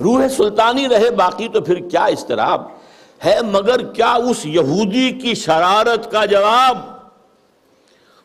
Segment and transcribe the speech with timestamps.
[0.00, 2.62] روح سلطانی رہے، باقی تو پھر کیا استراب
[3.24, 6.78] ہے، مگر کیا اس یہودی کی شرارت کا جواب؟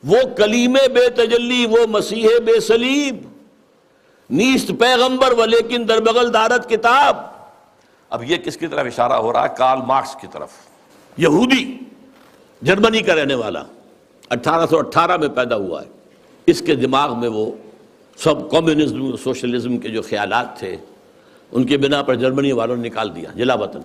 [0.03, 3.15] وہ کلیم بے تجلی، وہ مسیح بے سلیب
[4.29, 7.17] نیست پیغمبر و لیکن در بغل دارت کتاب۔
[8.09, 10.49] اب یہ کس کی طرف اشارہ ہو رہا ہے؟ کارل مارکس کی طرف۔
[11.17, 11.79] یہودی،
[12.61, 13.63] جرمنی کا رہنے والا،
[14.29, 15.87] اٹھارہ سو اٹھارہ میں پیدا ہوا ہے۔
[16.45, 17.51] اس کے دماغ میں وہ
[18.17, 20.77] سب کمیونزم سوشلزم کے جو خیالات تھے
[21.51, 23.79] ان کے بنا پر جرمنی والوں نے نکال دیا، جلا وطن۔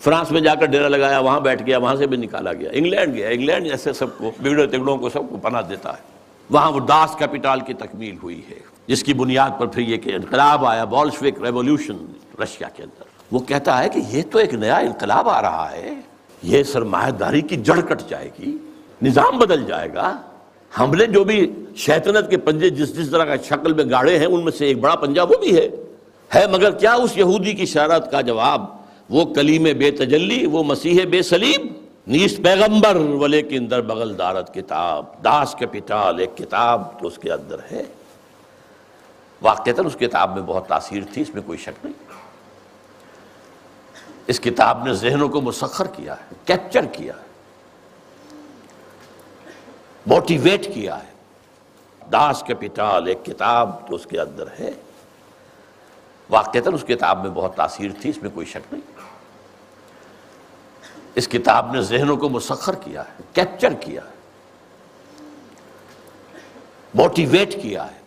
[0.00, 3.14] فرانس میں جا کر ڈیرا لگایا، وہاں بیٹھ گیا، وہاں سے بھی نکالا گیا۔ انگلینڈ
[3.14, 6.02] گیا، انگلینڈ ایسے سب کو، بگڑے تگڑوں کو سب کو پناہ دیتا ہے۔
[6.50, 10.10] وہاں وہ داس کیپیٹال کی تکمیل ہوئی ہے، جس کی بنیاد پر پھر یہ کہ
[10.10, 11.96] انقلاب آیا، بولشوک ریولوشن
[12.42, 15.94] رشیا کے اندر۔ وہ کہتا ہے کہ یہ تو ایک نیا انقلاب آ رہا ہے،
[16.42, 18.56] یہ سرمایہ داری کی جڑ کٹ جائے گی،
[19.02, 20.16] نظام بدل جائے گا۔
[20.78, 24.26] ہم نے جو بھی شیطنت کے پنجے جس جس طرح کا شکل میں گاڑے ہیں،
[24.26, 25.68] ان میں سے ایک بڑا پنجہ وہ بھی ہے۔
[26.34, 28.64] ہے مگر کیا اس یہودی کی شرط کا جواب؟
[29.10, 31.66] وہ کلیم بے تجلی، وہ مسیح بے سلیم،
[32.06, 37.32] نیست پیغمبر، ولیکن در بغل دارت کتاب، داس کے پٹال ایک کتاب تو اس کے
[37.32, 37.82] اندر ہے۔
[39.42, 42.14] واقعتاً اس کتاب میں بہت تاثیر تھی، اس میں کوئی شک نہیں۔
[44.26, 47.24] اس کتاب نے ذہنوں کو مسخر کیا ہے کیپچر کیا ہے۔
[50.06, 51.14] موٹیویٹ کیا ہے۔
[52.12, 54.70] داس کیپیٹال ایک کتاب تو اس کے اندر ہے۔
[56.30, 59.00] واقعتاً اس کتاب میں بہت تاثیر تھی، اس میں کوئی شک نہیں۔
[61.14, 64.14] اس کتاب نے ذہنوں کو مسخر کیا ہے کیپچر کیا ہے
[66.94, 67.98] موٹیویٹ کیا ہے۔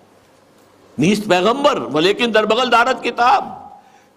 [0.97, 3.45] نیست پیغمبر، ولیکن در بغل دارت کتاب۔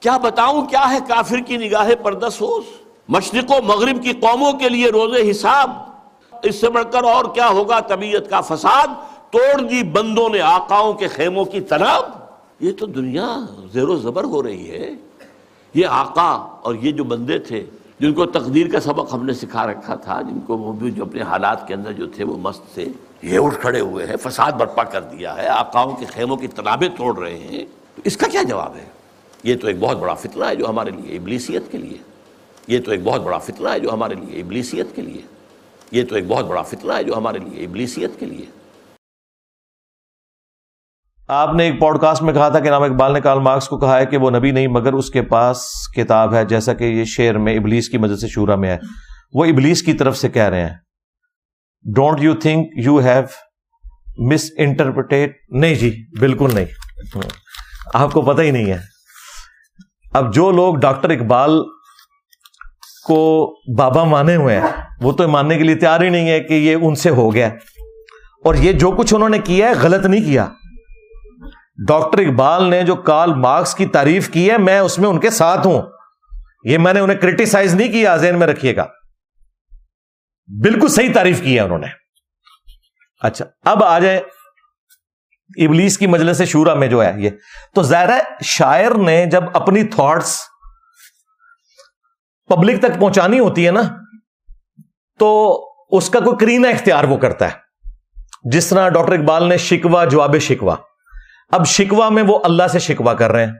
[0.00, 2.64] کیا بتاؤں، کیا ہے کافر کی نگاہ پردسوس
[3.08, 5.70] مشرق و مغرب کی قوموں کے لیے روز حساب۔
[6.42, 8.86] اس سے بڑھ کر اور کیا ہوگا؟ طبیعت کا فساد۔
[9.30, 12.19] توڑ دی بندوں نے آقاؤں کے خیموں کی تناب۔
[12.60, 13.36] یہ تو دنیا
[13.72, 14.90] زیر و زبر ہو رہی ہے۔
[15.74, 17.64] یہ آقا اور یہ جو بندے تھے،
[18.00, 21.02] جن کو تقدیر کا سبق ہم نے سکھا رکھا تھا، جن کو وہ بھی جو
[21.02, 22.86] اپنے حالات کے اندر جو تھے، وہ مست تھے،
[23.22, 26.88] یہ اٹھ کھڑے ہوئے ہیں، فساد برپا کر دیا ہے، آقاؤں کے خیموں کی تنابیں
[26.96, 27.64] توڑ رہے ہیں۔
[27.96, 28.84] تو اس کا کیا جواب ہے؟
[29.44, 31.98] یہ تو ایک بہت بڑا فتنہ ہے جو ہمارے لیے، ابلیسیت کے لیے۔
[32.68, 35.22] یہ تو ایک بہت بڑا فتنہ ہے جو ہمارے لیے، ابلیسیت کے لیے۔
[35.90, 38.59] یہ تو ایک بہت بڑا فتنہ ہے جو ہمارے لیے، ابلیسیت کے لیے۔
[41.32, 43.78] آپ نے ایک پوڈ کاسٹ میں کہا تھا کہ نام اقبال نے کارل مارکس کو
[43.78, 45.64] کہا ہے کہ وہ نبی نہیں، مگر اس کے پاس
[45.96, 48.78] کتاب ہے، جیسا کہ یہ شعر میں ابلیس کی مدد سے شورا میں ہے۔
[49.32, 50.76] وہ ابلیس کی طرف سے کہہ رہے ہیں۔
[51.94, 53.22] Don't you think you have
[54.58, 56.64] misinterpret نہیں جی بالکل نہیں۔
[57.94, 58.78] آپ کو پتہ ہی نہیں ہے۔
[60.12, 61.62] اب جو لوگ ڈاکٹر اقبال
[63.06, 64.68] کو بابا مانے ہوئے ہیں،
[65.00, 67.48] وہ تو ماننے کے لیے تیار ہی نہیں ہے کہ یہ ان سے ہو گیا۔
[68.44, 70.48] اور یہ جو کچھ انہوں نے کیا ہے، غلط نہیں کیا۔
[71.88, 75.30] ڈاکٹر اقبال نے جو کارل مارکس کی تعریف کی ہے، میں اس میں ان کے
[75.30, 75.82] ساتھ ہوں۔
[76.64, 78.86] یہ میں نے انہیں کرٹیسائز نہیں کیا، ذہن میں رکھیے گا۔
[80.62, 81.86] بالکل صحیح تعریف کی ہے انہوں نے۔
[83.20, 84.16] اچھا اب آ جائے
[85.66, 87.30] ابلیس کی مجلس شورا میں جو ہے یہ۔
[87.74, 90.40] تو ظاہر شاعر نے جب اپنی تھاٹس
[92.48, 93.80] پبلک تک پہنچانی ہوتی ہے نا،
[95.18, 95.58] تو
[95.90, 97.52] اس کا کوئی کرینہ اختیار وہ کرتا ہے۔
[98.44, 100.76] جس طرح ڈاکٹر اقبال نے شکوا جواب شکوا
[101.50, 103.52] اب شکوا میں وہ اللہ سے شکوا کر رہے ہیں۔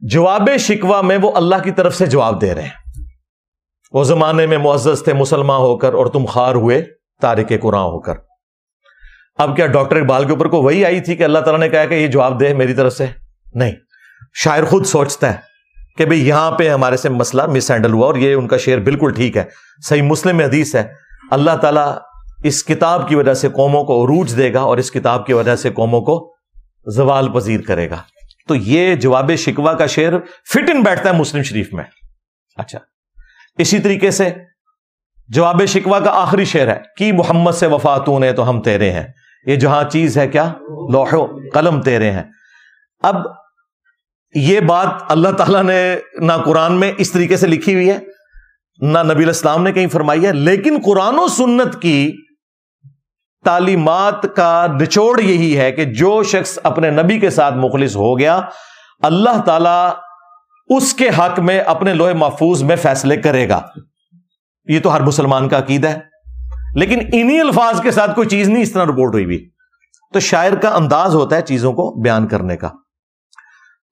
[0.00, 3.02] جواب شکوا میں وہ اللہ کی طرف سے جواب دے رہے ہیں۔
[3.92, 6.84] وہ زمانے میں معزز تھے، مسلمان ہو کر اور تم خار ہوئے،
[7.20, 8.14] تارک قرآن ہو کر۔
[9.38, 11.84] اب کیا ڈاکٹر اقبال کے اوپر کو وہی آئی تھی کہ اللہ تعالیٰ نے کہا
[11.84, 13.06] کہ یہ جواب دے میری طرف سے؟
[13.54, 13.72] نہیں۔
[14.34, 15.36] شاعر خود سوچتا ہے
[15.96, 18.78] کہ بھئی یہاں پہ ہمارے سے مسئلہ مس ہینڈل ہوا اور یہ ان کا شعر
[18.78, 19.44] بالکل ٹھیک ہے۔
[19.84, 20.92] صحیح مسلم حدیث ہے،
[21.30, 21.94] اللہ تعالیٰ
[22.44, 25.56] اس کتاب کی وجہ سے قوموں کو عروج دے گا اور اس کتاب کی وجہ
[25.56, 26.37] سے قوموں کو
[26.94, 28.02] زوال پذیر کرے گا۔
[28.48, 30.12] تو یہ جواب شکوا کا شعر
[30.52, 31.84] فٹ ان بیٹھتا ہے مسلم شریف میں۔
[32.56, 32.78] اچھا۔
[33.58, 34.30] اسی طریقے سے
[35.28, 39.06] جواب شکوا کا آخری شعر ہے۔ کہ محمد سے وفاتون ہے تو ہم تیرے ہیں۔
[39.46, 40.52] یہ جہاں چیز ہے کیا؟
[40.92, 42.22] لوح قلم تیرے ہیں۔
[43.02, 43.16] اب
[44.34, 47.98] یہ بات اللہ تعالیٰ نے نہ قرآن میں اس طریقے سے لکھی ہوئی ہے،
[48.80, 52.12] نہ نبی الاسلام نے کہیں فرمائی ہے، لیکن قرآن و سنت کی
[53.44, 58.40] تعلیمات کا نچوڑ یہی ہے کہ جو شخص اپنے نبی کے ساتھ مخلص ہو گیا،
[59.02, 59.88] اللہ تعالی
[60.76, 63.60] اس کے حق میں اپنے لوہے محفوظ میں فیصلے کرے گا۔
[64.64, 65.98] یہ تو ہر مسلمان کا عقید ہے۔
[66.74, 69.48] لیکن انہی الفاظ کے ساتھ کوئی چیز نہیں اس طرح رپورٹ ہوئی بھی۔
[70.12, 72.68] تو شاعر کا انداز ہوتا ہے چیزوں کو بیان کرنے کا۔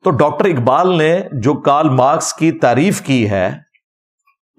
[0.05, 3.47] تو ڈاکٹر اقبال نے جو کارل مارکس کی تعریف کی ہے،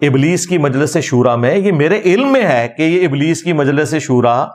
[0.02, 3.96] ابلیس کی مجلس شورا میں، یہ میرے علم میں ہے کہ یہ ابلیس کی مجلس
[3.96, 4.46] شورا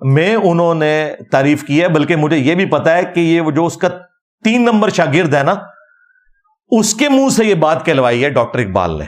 [0.00, 3.66] میں انہوں نے تعریف کی ہے، بلکہ مجھے یہ بھی پتا ہے کہ یہ جو
[3.66, 3.88] اس کا
[4.44, 5.54] تین نمبر شاگرد ہے نا،
[6.70, 9.04] اس کے منہ سے یہ بات کہلوائی ہے ڈاکٹر اقبال نے۔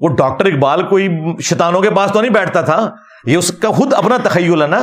[0.00, 1.08] وہ ڈاکٹر اقبال کوئی
[1.40, 2.78] شیطانوں کے پاس تو نہیں بیٹھتا تھا،
[3.24, 4.82] یہ اس کا خود اپنا تخیل ہے نا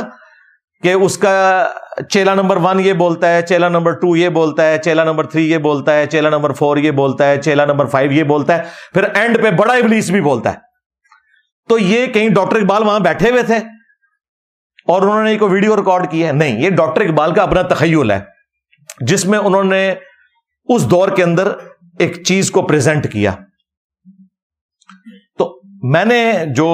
[0.82, 1.66] کہ اس کا
[2.10, 5.50] چیلا نمبر ون یہ بولتا ہے، چیلا نمبر ٹو یہ بولتا ہے، چیلا نمبر تھری
[5.50, 8.62] یہ بولتا ہے، چیلا نمبر فور یہ بولتا ہے، چیلا نمبر فائیو یہ بولتا ہے،
[8.94, 10.56] پھر اینڈ پہ بڑا ابلیس بھی بولتا ہے۔
[11.68, 13.58] تو یہ کہیں ڈاکٹر اقبال وہاں بیٹھے ہوئے تھے۔
[14.88, 18.10] اور انہوں نے ایک ویڈیو ریکارڈ کی ہے؟ نہیں، یہ ڈاکٹر اقبال کا اپنا تخیل
[18.10, 18.20] ہے،
[19.00, 19.94] جس میں انہوں نے
[20.66, 21.48] اس دور کے اندر
[21.98, 23.32] ایک چیز کو پریزنٹ کیا۔
[25.38, 26.66] تو میں نے جو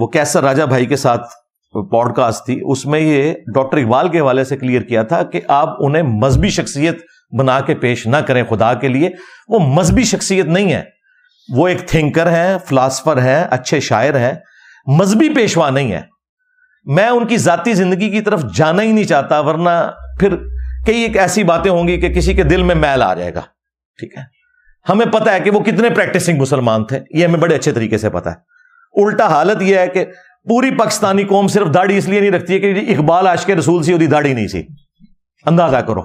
[0.00, 1.32] وہ کیسر راجا بھائی کے ساتھ
[1.72, 5.40] پوڈ کاسٹ تھی، اس میں یہ ڈاکٹر اقبال کے حوالے سے کلیئر کیا تھا کہ
[5.48, 6.98] آپ انہیں مذہبی شخصیت
[7.38, 9.10] بنا کے پیش نہ کریں خدا کے لیے۔
[9.48, 10.82] وہ مذہبی شخصیت نہیں ہے۔
[11.54, 14.34] وہ ایک تھنکر ہیں فلاسفر ہیں، اچھے شاعر ہیں،
[14.86, 16.13] مذہبی پیشوا نہیں ہے
[16.84, 19.90] میں ان کی ذاتی زندگی کی طرف جانا ہی نہیں چاہتا، ورنہ
[20.20, 20.36] پھر
[20.86, 23.40] کئی ایک ایسی باتیں ہوں گی کہ کسی کے دل میں میل آ جائے گا۔
[23.98, 24.22] ٹھیک ہے؟
[24.88, 28.10] ہمیں پتا ہے کہ وہ کتنے پریکٹسنگ مسلمان تھے، یہ ہمیں بڑے اچھے طریقے سے
[28.10, 28.36] پتا ہے۔
[29.04, 30.04] الٹا حالت یہ ہے کہ
[30.48, 33.82] پوری پاکستانی قوم صرف داڑھی اس لیے نہیں رکھتی ہے کہ اقبال آش کے رسول
[33.82, 34.62] سی وہ داڑھی نہیں سی۔
[35.46, 36.02] اندازہ کرو۔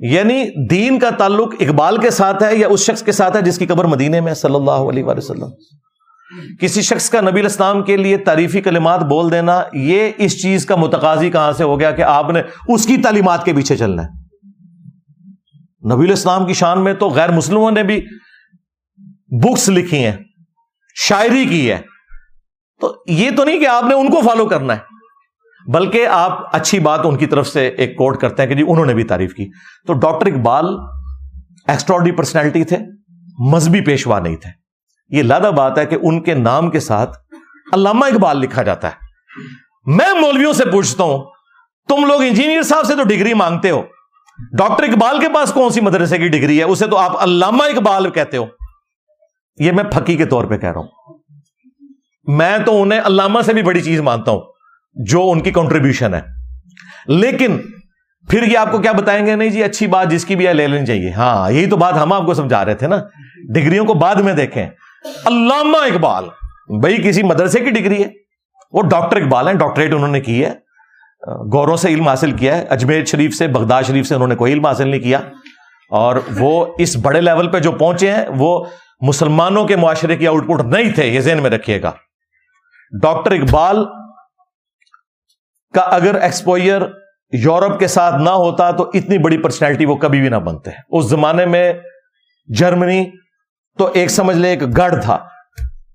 [0.00, 3.58] یعنی دین کا تعلق اقبال کے ساتھ ہے یا اس شخص کے ساتھ ہے جس
[3.58, 5.48] کی قبر مدینے میں صلی اللہ علیہ وسلم؟
[6.60, 10.76] کسی شخص کا نبی الاسلام کے لیے تعریفی کلمات بول دینا، یہ اس چیز کا
[10.76, 14.08] متقاضی کہاں سے ہو گیا کہ آپ نے اس کی تعلیمات کے پیچھے چلنا ہے؟
[15.94, 18.00] نبی الاسلام کی شان میں تو غیر مسلموں نے بھی
[19.40, 20.16] بکس لکھی ہیں،
[20.94, 21.78] شاعری کی ہے۔
[22.80, 26.78] تو یہ تو نہیں کہ آپ نے ان کو فالو کرنا ہے، بلکہ آپ اچھی
[26.78, 29.34] بات ان کی طرف سے ایک کوٹ کرتے ہیں کہ جی انہوں نے بھی تعریف
[29.34, 29.50] کی۔
[29.86, 30.66] تو ڈاکٹر اقبال
[31.66, 32.76] ایکسٹراڈی پرسنالٹی تھے،
[33.50, 34.63] مذہبی پیشوا نہیں تھے۔
[35.08, 37.18] یہ لادہ بات ہے کہ ان کے نام کے ساتھ
[37.72, 38.92] علامہ اقبال لکھا جاتا ہے۔
[39.86, 41.24] میں مولویوں سے پوچھتا ہوں،
[41.88, 43.82] تم لوگ انجینئر صاحب سے تو ڈگری مانگتے ہو۔
[44.58, 48.10] ڈاکٹر اقبال کے پاس کون سی مدرسے کی ڈگری ہے؟ اسے تو آپ علامہ اقبال
[48.10, 48.46] کہتے ہو۔
[49.58, 50.88] یہ میں پھکی کے طور پہ کہہ رہا ہوں۔
[52.24, 54.42] میں تو انہیں علامہ سے بھی بڑی چیز مانتا ہوں،
[54.94, 56.20] جو ان کی کنٹریبیوشن ہے۔
[57.06, 57.58] لیکن
[58.30, 60.54] پھر یہ آپ کو کیا بتائیں گے؟ نہیں جی اچھی بات جس کی بھی ہے،
[60.54, 62.96] لے لینی چاہیے۔ ہاں یہی تو بات ہم آپ کو سمجھا رہے تھے نا۔
[63.54, 64.66] ڈگریوں کو بعد میں دیکھیں۔
[65.04, 66.28] علامہ اقبال،
[66.80, 68.08] بھائی کسی مدرسے کی ڈگری ہے،
[68.72, 70.52] وہ ڈاکٹر اقبال ہیں، ڈاکٹریٹ انہوں نے کی ہے
[71.52, 74.52] گوروں سے علم حاصل کیا ہے، اجمیر شریف سے، بغداد شریف سے انہوں نے کوئی
[74.52, 75.18] علم حاصل نہیں کیا،
[75.90, 78.64] اور وہ اس بڑے لیول پہ جو پہنچے ہیں، وہ
[79.00, 81.92] مسلمانوں کے معاشرے کی آؤٹ پٹ نہیں تھے، یہ ذہن میں رکھیے گا۔
[82.92, 83.84] ڈاکٹر اقبال
[85.74, 86.82] کا اگر ایکسپوئر
[87.32, 91.04] یورپ کے ساتھ نہ ہوتا تو اتنی بڑی پرسنالٹی وہ کبھی بھی نہ بنتے۔ اس
[91.04, 91.72] زمانے میں
[92.48, 93.04] جرمنی
[93.78, 95.18] تو ایک سمجھ لے ایک گڑھ تھا۔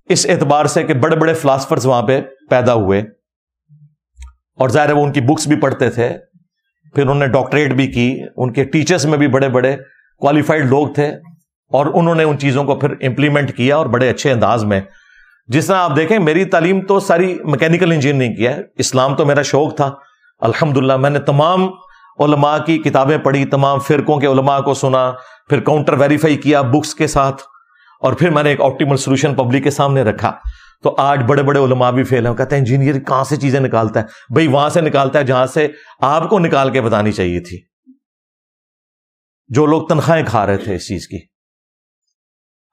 [0.06, 3.04] اس اعتبار سے کہ بڑے بڑے فلاسفرز وہاں پہ پیدا ہوئے۔
[4.60, 6.10] اور ظاہر وہ ان کی بکس بھی پڑھتے تھے۔
[6.94, 9.78] پھر انہوں نے ڈاکٹریٹ بھی کی۔ ان کے ٹیچرز میں بھی بڑے بڑے
[10.18, 11.08] کوالیفائڈ لوگ تھے۔
[11.70, 14.82] اور انہوں نے ان چیزوں کو پھر امپلیمنٹ کیا اور بڑے اچھے انداز میں۔
[15.48, 19.42] جس طرح آپ دیکھیں، میری تعلیم تو ساری میکینیکل انجینئرنگ کیا ہے۔ اسلام تو میرا
[19.42, 19.94] شوق تھا۔
[20.40, 21.68] الحمد میں نے تمام
[22.20, 25.12] علماء کی کتابیں پڑھی، تمام فرقوں کے علماء کو سنا،
[25.50, 27.42] پھر کاؤنٹر ویریفائی کیا بکس کے ساتھ۔
[28.00, 30.32] اور پھر میں نے ایک آپٹیمل سولوشن پبلک کے سامنے رکھا۔
[30.84, 34.00] تو آج بڑے بڑے علماء بھی فیل ہیں۔ کہتے ہیں انجینئر کہاں سے چیزیں نکالتا
[34.00, 35.68] ہے؟ بھائی، وہاں سے نکالتا ہے جہاں سے
[36.02, 37.62] آپ کو نکال کے بتانی چاہیے تھی۔
[39.48, 41.18] جو لوگ تنخواہیں کھا رہے تھے اس چیز کی۔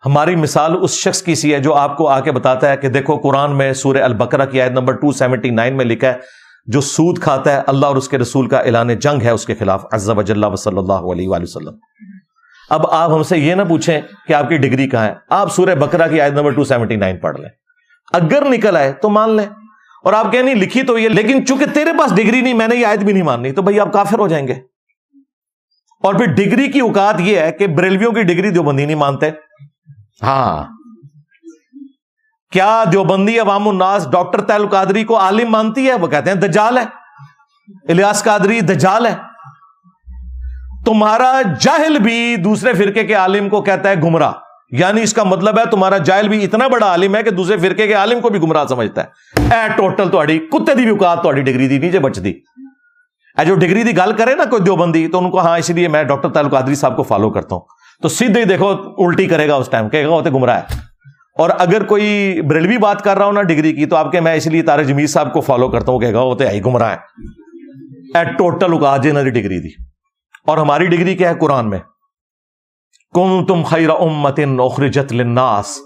[0.06, 2.88] ہماری مثال اس شخص کی سی ہے جو آپ کو آ کے بتاتا ہے کہ
[2.88, 6.14] دیکھو، قرآن میں سورہ البقرہ کی آیت نمبر 279 میں لکھا ہے،
[6.66, 9.54] جو سود کھاتا ہے، اللہ اور اس کے رسول کا اعلان جنگ ہے اس کے
[9.54, 11.74] خلاف، عز و صلی اللہ علیہ وآلہ وسلم۔
[12.70, 15.74] اب آپ ہم سے یہ نہ پوچھیں کہ آپ کی ڈگری کہاں ہے۔ آپ سورہ
[15.74, 17.48] بکرا کی آیت نمبر 279 پڑھ لیں۔
[18.12, 19.46] اگر نکل آئے تو مان لیں۔
[20.04, 22.76] اور آپ کہیں نہیں لکھی تو یہ لیکن چونکہ تیرے پاس ڈگری نہیں میں نے
[22.76, 24.52] یہ آیت بھی نہیں ماننی تو بھائی آپ کافر ہو جائیں گے۔
[26.02, 29.30] اور پھر ڈگری کی اوقات یہ ہے کہ بریلویوں کی ڈگری دیوبندی نہیں مانتے۔
[30.22, 30.64] ہاں۔
[32.52, 36.78] کیا دیوبندی عوام الناس ڈاکٹر تیل قادری کو عالم مانتی ہے؟ وہ کہتے ہیں دجال
[36.78, 36.84] ہے۔
[37.88, 39.14] الیاس قادری دجال ہے۔
[40.86, 44.32] تمہارا جاہل بھی دوسرے فرقے کے عالم کو کہتا ہے گمراہ۔
[44.70, 47.86] یعنی اس کا مطلب ہے تمہارا جاہل بھی اتنا بڑا عالم ہے کہ دوسرے فرقے
[47.86, 49.06] کے عالم کو بھی گمراہ سمجھتا ہے۔
[49.54, 52.32] اے ٹوٹل تاری کتے دی بھی اوقات تاری ڈگری دی نیچے بچ دی
[53.38, 55.88] اے جو ڈگری دی گل کرے نا کوئی دیوبندی تو ان کو ہاں اس لیے
[55.88, 57.62] میں ڈاکٹر تعلق قادری صاحب کو فالو کرتا ہوں۔
[58.02, 58.68] تو سیدھے ہی دیکھو
[59.06, 60.62] الٹی کرے گا اس ٹائم کہے گا ہوتے گمراہ ہے۔
[61.38, 64.34] اور اگر کوئی بریلوی بات کر رہا ہوں نا ڈگری کی تو آپ کے میں
[64.34, 66.96] اس لیے تارے جمیز صاحب کو فالو کرتا ہوں کہے گا ہوتے آئی گمراہ ہے۔
[68.18, 69.95] اے ٹوٹل اوقات جی ڈگری دی۔
[70.46, 71.78] اور ہماری ڈگری کیا ہے قرآن میں؟
[73.14, 75.78] کم تم خیر امت اخرجت للناس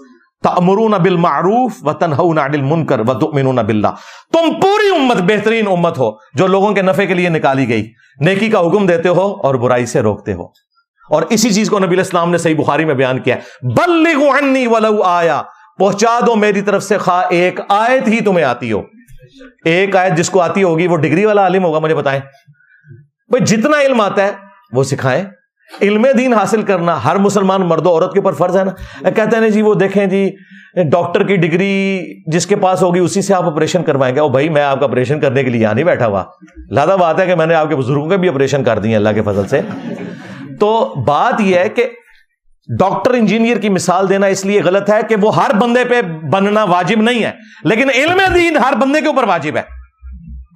[0.43, 3.87] تأمرون بالمعروف و تنہون عن المنکر و تؤمنون باللہ۔
[4.33, 8.49] تم پوری امت، بہترین امت ہو جو لوگوں کے نفع کے لیے نکالی گئی۔ نیکی
[8.49, 10.45] کا حکم دیتے ہو اور برائی سے روکتے ہو۔
[11.09, 15.03] اور اسی چیز کو نبی السلام نے صحیح بخاری میں بیان کیا بلغوا عنی ولو
[15.03, 15.41] آیا۔
[15.77, 18.81] پہنچا دو میری طرف سے خواہ ایک آیت ہی تمہیں آتی ہو۔
[19.65, 22.21] ایک آیت جس کو آتی ہوگی وہ ڈگری والا عالم ہوگا، مجھے بتائیں۔
[23.29, 25.23] بھائی، جتنا علم آتا ہے وہ سکھائیں
[25.81, 29.37] علم دین حاصل کرنا، ہر مسلمان مرد و عورت کے اوپر فرض ہے نا۔ کہتے
[29.37, 30.29] ہیں جی وہ دیکھیں جی
[30.91, 34.49] ڈاکٹر کی ڈگری جس کے پاس ہوگی، اسی سے آپ آپریشن کروائیں گے۔ او بھائی،
[34.49, 36.23] میں آپ کا آپریشن کرنے کے لیے یہاں نہیں بیٹھا ہوا۔
[36.71, 39.09] لادہ بات ہے کہ میں نے آپ کے بزرگوں کے بھی آپریشن کر دیے اللہ
[39.15, 39.61] کے فضل سے۔
[40.59, 41.85] تو بات یہ ہے کہ
[42.79, 46.01] ڈاکٹر انجینئر کی مثال دینا اس لیے غلط ہے کہ وہ ہر بندے پہ
[46.31, 47.31] بننا واجب نہیں ہے،
[47.63, 49.61] لیکن علم دین ہر بندے کے اوپر واجب ہے۔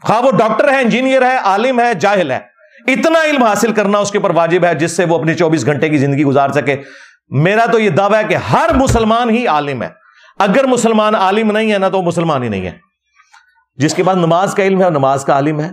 [0.10, 2.55] ہاں وہ ڈاکٹر ہے، انجینئر ہے، عالم ہے، جاہل ہے۔
[2.88, 5.90] اتنا علم حاصل کرنا اس کے اوپر واجب ہے جس سے وہ اپنی چوبیس گھنٹے
[5.90, 6.76] کی زندگی گزار سکے۔
[7.30, 9.90] میرا تو یہ دعویٰ ہے کہ ہر مسلمان ہی عالم ہے۔
[10.40, 12.78] اگر مسلمان عالم نہیں ہے نا تو وہ مسلمان ہی نہیں ہے۔
[13.76, 15.72] جس کے پاس نماز کا علم ہے نماز کا عالم ہے۔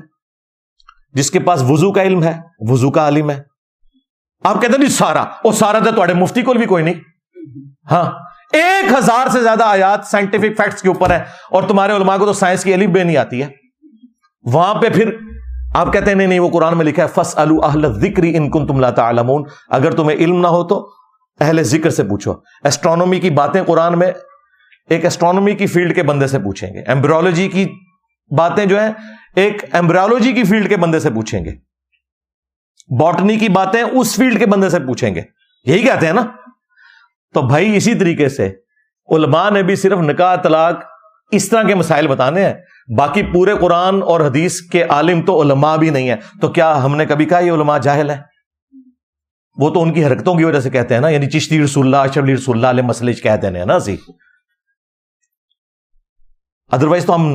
[1.12, 3.42] جس کے پاس وضو کا علم ہے، وضو کا عالم ہے۔
[4.44, 6.94] آپ کہتے ہیں سارا۔ وہ سارا تو تھوڑے مفتی کو بھی کوئی نہیں۔
[7.90, 8.10] ہاں۔
[8.52, 12.32] ایک ہزار سے زیادہ آیات سائنٹیفک فیکٹس کے اوپر ہے اور تمہارے علماء کو تو
[12.32, 13.48] سائنس کی علم بے نہیں آتی ہے۔
[14.44, 15.16] وہاں پہ پھر
[15.74, 17.38] آپ کہتے ہیں، نہیں نہیں، وہ قرآن میں لکھا ہے فس
[18.00, 19.10] ذکری ان کن تم لاتا
[19.68, 20.90] اگر تمہیں علم نہ ہو تو
[21.40, 22.32] اہل ذکر سے پوچھو۔
[22.64, 24.12] ایسٹرانومی کی باتیں قرآن میں
[24.88, 27.66] ایک ایسٹرانومی کی فیلڈ کے بندے سے پوچھیں گے۔ ایمبرولوجی کی
[28.36, 28.92] باتیں جو ہیں،
[29.36, 31.50] ایک ایمبرولوجی کی فیلڈ کے بندے سے پوچھیں گے۔
[32.98, 35.22] باٹنی کی باتیں اس فیلڈ کے بندے سے پوچھیں گے۔
[35.64, 36.22] یہی کہتے ہیں نا؟
[37.34, 38.54] تو بھائی، اسی طریقے سے
[39.08, 40.91] علماء نے بھی صرف نکاح طلاق
[41.32, 42.54] اس طرح کے مسائل بتانے ہیں۔
[42.98, 46.96] باقی پورے قرآن اور حدیث کے عالم تو علماء بھی نہیں ہے تو کیا ہم
[46.96, 48.20] نے کبھی کہا یہ علماء جاہل ہے
[49.56, 52.10] وہ تو ان کی حرکتوں کی وجہ سے کہتے ہیں نا یعنی چشتی رسول اللہ،
[52.10, 53.96] اشرف رسول اللہ علیہ مسلج کہتے ہیں نا سی
[56.70, 57.26] ادروائز تو ہم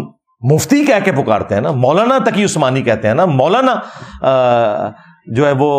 [0.42, 3.74] مفتی کہہ کے پکارتے ہیں نا، مولانا تقی عثمانی کہتے ہیں نا۔ مولانا
[5.36, 5.70] جو ہے وہ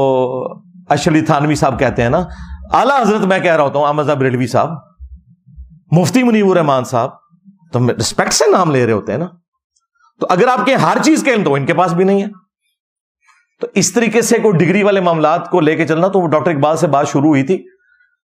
[0.89, 2.23] اشلی تھانوی صاحب کہتے ہیں نا۔
[2.73, 4.71] اعلیٰ حضرت میں کہہ رہا ہوتا ہوں، احمد ریڈوی صاحب،
[5.91, 7.11] مفتی منیب الرحمان صاحب۔
[7.73, 9.27] تو رسپیکٹ سے نام لے رہے ہوتے ہیں نا۔
[10.21, 12.29] تو اگر آپ کے ہر چیز کے علم تو ان کے پاس بھی نہیں ہے۔
[13.61, 16.51] تو اس طریقے سے کوئی ڈگری والے معاملات کو لے کے چلنا تو وہ ڈاکٹر
[16.51, 17.65] اقبال سے بات شروع ہوئی تھی۔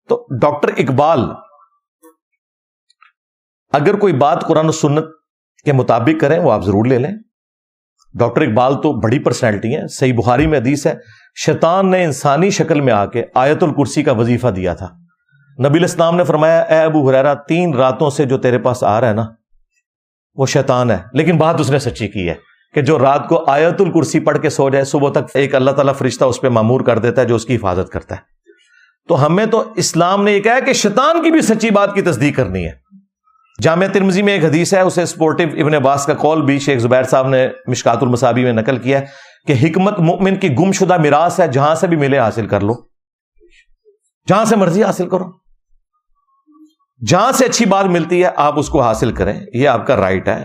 [0.09, 1.21] تو ڈاکٹر اقبال،
[3.73, 5.05] اگر کوئی بات قرآن و سنت
[5.65, 7.11] کے مطابق کریں وہ آپ ضرور لے لیں۔
[8.15, 10.95] ڈاکٹر اقبال تو بڑی پرسنالٹی ہے صحیح بخاری میں حدیث ہے،
[11.37, 15.02] شیطان نے انسانی شکل میں آ کے آیت الکرسی کا وظیفہ دیا تھا۔
[15.59, 19.09] نبی الاسلام نے فرمایا، اے ابو حریرا تین راتوں سے جو تیرے پاس آ رہا
[19.09, 19.27] ہے نا،
[20.35, 22.35] وہ شیطان ہے۔ لیکن بات اس نے سچی کی ہے
[22.75, 25.95] کہ جو رات کو آیت الکرسی پڑھ کے سو جائے، صبح تک ایک اللہ تعالیٰ
[25.95, 28.21] فرشتہ اس پہ معمور کر دیتا ہے جو اس کی حفاظت کرتا ہے۔
[29.09, 32.37] تو ہمیں تو اسلام نے یہ کہا کہ شیطان کی بھی سچی بات کی تصدیق
[32.37, 32.73] کرنی ہے۔
[33.63, 37.03] جامع ترمزی میں ایک حدیث ہے، اسے سپورٹو ابن عباس کا کال بھی شیخ زبیر
[37.03, 39.07] صاحب نے مشکات المصابی میں نقل کیا ہے
[39.47, 42.73] کہ حکمت مؤمن کی گم شدہ میراث ہے، جہاں سے بھی ملے حاصل کر لو۔
[44.29, 45.42] جہاں سے مرضی حاصل کرو۔
[47.07, 50.29] جہاں سے اچھی بات ملتی ہے، آپ اس کو حاصل کریں۔ یہ آپ کا رائٹ
[50.29, 50.45] ہے۔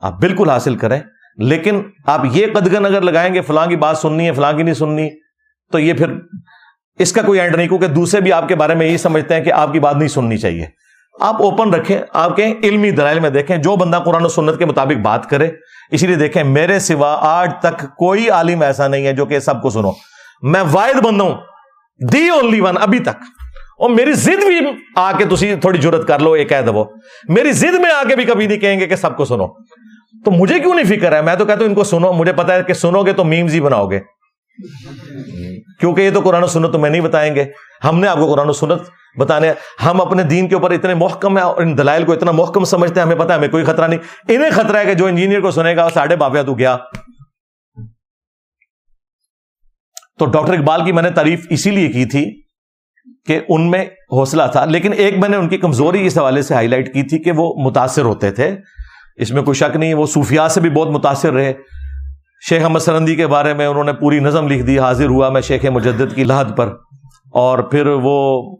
[0.00, 1.00] آپ بالکل حاصل کریں۔
[1.36, 4.74] لیکن آپ یہ قدگن اگر لگائیں گے، فلاں کی بات سننی ہے، فلاں کی نہیں
[4.74, 5.10] سننی،
[5.72, 6.06] تو یہ پھر
[6.98, 9.44] اس کا کوئی اینڈ نہیں، کیونکہ دوسرے بھی آپ کے بارے میں یہی سمجھتے ہیں
[9.44, 10.66] کہ آپ کی بات نہیں سننی چاہیے۔
[11.20, 14.64] آپ اوپن رکھیں، آپ کے علمی دلائل میں دیکھیں، جو بندہ قرآن و سنت کے
[14.64, 15.50] مطابق بات کرے،
[15.90, 19.62] اسی لیے دیکھیں، میرے سوا آج تک کوئی عالم ایسا نہیں ہے جو کہ سب
[19.62, 19.90] کو سنو۔
[20.42, 21.34] میں واحد بندہ ہوں،
[22.12, 23.22] دی اونلی ون ابھی تک۔
[23.78, 24.60] اور میری ضد بھی
[24.96, 26.84] آ کے تھی تھوڑی ضرورت کر لو یہ کہہ دو
[27.28, 29.46] میری ضد میں آ کے بھی کبھی نہیں کہیں گے کہ سب کو سنو۔
[30.24, 32.54] تو مجھے کیوں نہیں فکر ہے؟ میں تو کہتا ہوں ان کو سنو، مجھے پتا
[32.54, 34.00] ہے کہ سنو گے تو میمز ہی بناؤ گے۔
[35.80, 37.44] کیونکہ یہ تو قرآن و سنت تو میں نہیں بتائیں گے۔
[37.84, 38.82] ہم نے آپ کو قرآن و سنت
[39.18, 39.52] بتانے
[39.84, 43.00] ہم اپنے دین کے اوپر اتنے محکم ہیں اور ان دلائل کو اتنا محکم سمجھتے
[43.00, 45.50] ہیں، ہمیں پتا ہے، ہمیں کوئی خطرہ نہیں۔ انہیں خطرہ ہے کہ جو انجینئر کو
[45.50, 46.76] سنے گا، ساڑھے بابیا تو گیا۔
[50.18, 52.45] تو ڈاکٹر اقبال کی میں نے تعریف اسی لیے کی تھی
[53.26, 56.54] کہ ان میں حوصلہ تھا۔ لیکن ایک میں نے ان کی کمزوری اس حوالے سے
[56.54, 58.56] ہائی لائٹ کی تھی کہ وہ متاثر ہوتے تھے۔
[59.16, 61.52] اس میں کوئی شک نہیں، وہ صوفیات سے بھی بہت متاثر رہے۔
[62.48, 65.40] شیخ احمد سرندی کے بارے میں انہوں نے پوری نظم لکھ دی، حاضر ہوا میں
[65.40, 66.66] شیخ مجدد کی لحد پر۔
[67.32, 68.56] اور پھر وہ،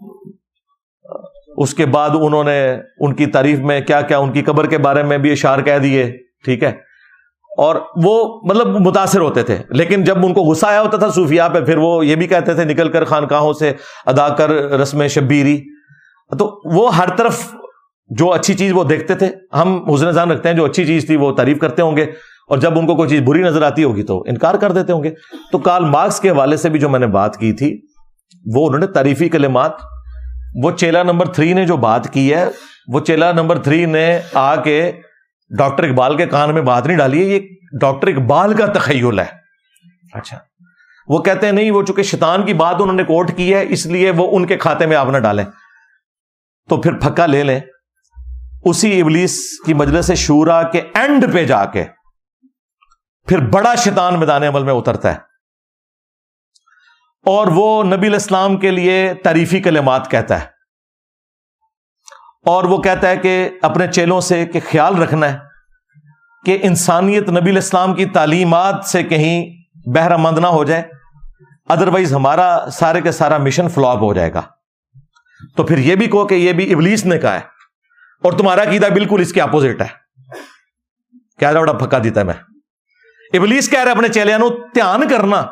[1.57, 4.79] اس کے بعد انہوں نے ان کی تعریف میں کیا کیا، ان کی قبر کے
[4.79, 6.13] بارے میں بھی اشار کہہ دیے۔
[6.45, 6.86] ٹھیک ہے۔
[7.57, 11.43] اور وہ مطلب متاثر ہوتے تھے۔ لیکن جب ان کو غصہ آیا ہوتا تھا صوفیہ
[11.53, 13.73] پہ، پھر وہ یہ بھی کہتے تھے، نکل کر خانقاہوں سے
[14.07, 15.63] ادا کر رسم شبیری۔
[16.39, 17.55] تو وہ ہر طرف
[18.09, 21.17] جو اچھی چیز وہ دیکھتے تھے۔ ہم حسن نظام رکھتے ہیں، جو اچھی چیز تھی
[21.17, 22.05] وہ تعریف کرتے ہوں گے۔
[22.49, 25.05] اور جب ان کو کوئی چیز بری نظر آتی ہوگی تو انکار کر دیتے ہوں
[25.05, 25.11] گے۔
[25.53, 27.81] تو کال مارکس کے حوالے سے بھی جو میں نے بات کی تھی،
[28.55, 29.71] وہ انہوں نے تعریفی کلمات،
[30.63, 32.51] وہ چیلا نمبر تھری نے جو بات کی ہے،
[32.93, 34.93] وہ چیلا نمبر تھری نے آ کے
[35.59, 37.41] ڈاکٹر اقبال کے کان میں بات نہیں ڈالی ہے یہ
[37.81, 39.25] ڈاکٹر اقبال کا تخیل ہے۔
[40.13, 40.39] اچھا۔
[41.09, 43.87] وہ کہتے ہیں نہیں وہ چونکہ شیطان کی بات انہوں نے کوٹ کی ہے اس
[43.87, 45.45] لیے وہ ان کے کھاتے میں آپ نہ ڈالیں۔
[46.69, 47.61] تو پھر پھکا لے لیں۔
[48.65, 51.85] اسی ابلیس کی مجلس شورا کے اینڈ پہ جا کے
[53.29, 55.19] پھر بڑا شیطان میدان عمل میں اترتا ہے۔
[57.27, 60.56] اور وہ نبی الاسلام کے لیے تعریفی کلمات کہتا ہے۔
[62.47, 65.39] اور وہ کہتا ہے کہ اپنے چیلوں سے کہ خیال رکھنا ہے
[66.45, 69.51] کہ انسانیت نبی الاسلام کی تعلیمات سے کہیں
[69.89, 70.83] بہرہ مند نہ ہو جائے
[71.69, 74.43] ادروائز ہمارا سارے کے سارا مشن فلاپ ہو جائے گا۔
[75.57, 77.41] تو پھر یہ بھی کہو کہ یہ بھی ابلیس نے کہا ہے
[78.23, 79.87] اور تمہارا قیدا بالکل اس کے اپوزٹ ہے۔
[81.39, 82.35] کیا بڑا پھکا دیتا ہے میں۔
[83.33, 85.43] ابلیس کہہ رہے اپنے چیلیا نو دھیان کرنا،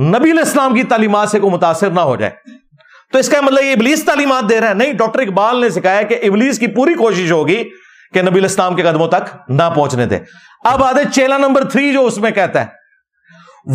[0.00, 2.32] نبی الاسلام کی تعلیمات سے کوئی متاثر نہ ہو جائے۔
[3.12, 6.02] تو اس کا مطلب یہ ابلیس تعلیمات دے رہا ہے نہیں، ڈاکٹر اقبال نے سکھایا
[6.02, 7.62] کہ ابلیس کی پوری کوشش ہوگی
[8.14, 10.18] کہ نبی الاسلام کے قدموں تک نہ پہنچنے دے
[10.64, 12.78] اب آدھے چیلا نمبر تھری جو اس میں کہتا ہے،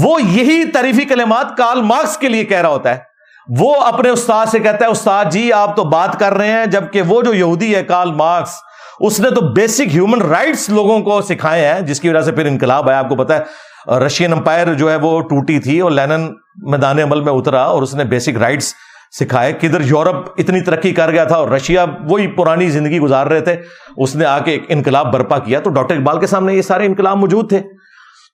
[0.04, 4.46] وہ یہی تعریفی کلمات کال مارکس کے لیے کہہ رہا ہوتا ہے۔ وہ اپنے استاد
[4.51, 7.75] سے کہتا ہے، استاد جی آپ تو بات کر رہے ہیں، جبکہ وہ جو یہودی
[7.75, 8.54] ہے کال مارکس،
[9.00, 12.46] اس نے تو بیسک ہیومن رائٹس لوگوں کو سکھائے ہیں، جس کی وجہ سے پھر
[12.46, 16.27] انقلاب ہے آپ کو پتا ہے رشین امپائر جو ہے وہ ٹوٹی تھی اور لینن
[16.72, 18.74] میدان عمل میں اترا اور اس نے بیسک رائٹس
[19.12, 23.42] سکھائے کدھر یورپ اتنی ترقی کر گیا تھا اور رشیا وہی پرانی زندگی گزار رہے
[23.42, 23.56] تھے،
[23.98, 26.86] اس نے آ کے ایک انقلاب برپا کیا۔ تو ڈاکٹر اقبال کے سامنے یہ سارے
[26.86, 27.62] انقلاب موجود تھے۔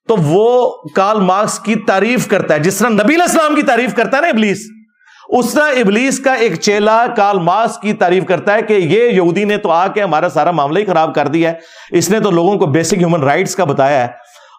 [0.08, 4.18] تو وہ کال مارکس کی تعریف کرتا ہے، جس طرح نبی السلام کی تعریف کرتا
[4.18, 4.60] ہے نا ابلیس،
[5.30, 9.44] اس طرح ابلیس کا ایک چیلا کال مارکس کی تعریف کرتا ہے کہ یہ یہودی
[9.44, 11.56] نے تو آ کے ہمارا سارا معاملہ ہی خراب کر دیا ہے۔
[11.92, 14.08] اس نے تو لوگوں کو بیسک ہیومن رائٹس کا بتایا ہے۔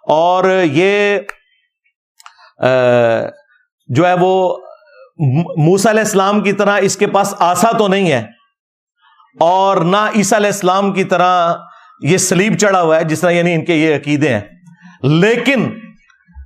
[0.09, 1.19] اور یہ
[3.89, 4.59] جو ہے وہ
[5.57, 8.25] موسا علیہ السلام کی طرح اس کے پاس آسا تو نہیں ہے
[9.41, 11.55] اور نہ عیسیٰ علیہ السلام کی طرح
[12.01, 14.41] یہ سلیب چڑھا ہوا ہے، جس طرح یعنی ان کے یہ عقیدے ہیں۔
[15.03, 15.69] لیکن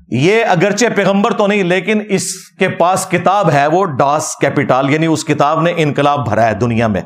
[0.08, 5.06] یہ اگرچہ پیغمبر تو نہیں، لیکن اس کے پاس کتاب ہے، وہ ڈاس کیپیٹال یعنی
[5.06, 7.00] اس کتاب نے انقلاب بھرا ہے دنیا میں۔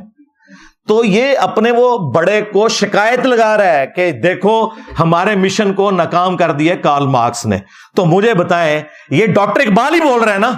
[0.88, 4.69] تو یہ اپنے وہ بڑے کو شکایت لگا رہا ہے کہ دیکھو
[5.00, 7.58] ہمارے مشن کو ناکام کر دیا کارل مارکس نے۔
[7.97, 10.50] تو مجھے بتائیں، یہ ڈاکٹر اقبال ہی بول رہے ہیں نا؟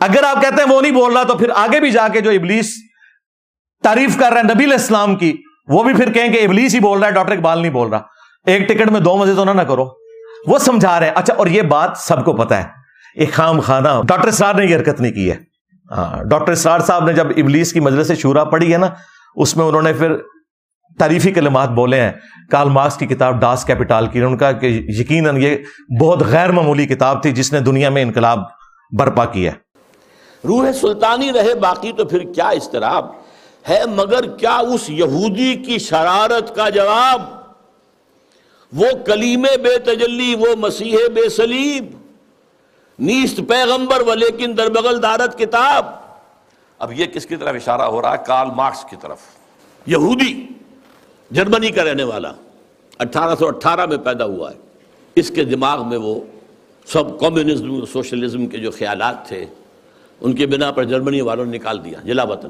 [0.00, 2.30] اگر آپ کہتے ہیں وہ نہیں بول رہا تو پھر آگے بھی جا کے جو
[2.30, 2.74] ابلیس
[3.82, 5.36] تعریف کر رہے ہیں نبی الاسلام کی،
[5.68, 8.00] وہ بھی پھر کہیں کہ ابلیس ہی بول رہا ہے، ڈاکٹر اقبال نہیں بول رہا۔
[8.46, 9.88] ایک ٹکٹ میں دو مزے تو نہ کرو۔
[10.46, 12.64] وہ سمجھا رہے ہیں۔ اچھا اور یہ بات سب کو پتا ہے۔
[13.14, 15.36] ایک خام خانہ، ڈاکٹر سار نے یہ حرکت نہیں کی ہے۔
[15.90, 18.86] ہاں ڈاکٹر سار صاحب نے جب ابلیس کی مجلس سے شورا پڑھی ہے نا،
[19.36, 20.12] اس میں انہوں نے پھر
[20.98, 22.12] تعریفی کلمات بولے ہیں۔
[22.50, 25.56] کال مارکس کی کتاب ڈاس کیپیٹال کی، ان کا کہ یقیناً یہ
[26.00, 28.38] بہت غیر معمولی کتاب تھی جس نے دنیا میں انقلاب
[28.98, 29.52] برپا کیا۔
[30.44, 33.06] روح سلطانی رہے، باقی تو پھر کیا استراب
[33.68, 37.22] ہے مگر کیا اس یہودی کی شرارت کا جواب؟
[38.72, 41.84] وہ کلیم بے تجلی وہ مسیح بے سلیب
[42.98, 45.86] نیست پیغمبر و لیکن دربغل دارت کتاب۔
[46.78, 49.18] اب یہ کس کی طرف اشارہ ہو رہا ہے؟ کارل مارکس کی طرف۔
[49.86, 50.46] یہودی،
[51.30, 52.32] جرمنی کا رہنے والا،
[52.98, 54.56] اٹھارہ سو اٹھارہ میں پیدا ہوا ہے۔
[55.14, 56.20] اس کے دماغ میں وہ
[56.86, 59.46] سب کمیونزم، سوشلزم کے جو خیالات تھے
[60.20, 62.48] ان کے بنا پر جرمنی والوں نے نکال دیا، جلا وطن۔